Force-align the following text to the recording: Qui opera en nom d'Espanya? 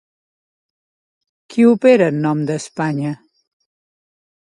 Qui 1.55 1.67
opera 1.73 2.09
en 2.15 2.19
nom 2.25 2.43
d'Espanya? 2.51 3.17